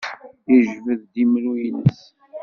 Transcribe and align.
Yejbed-d 0.51 1.13
imru-nnes. 1.23 1.99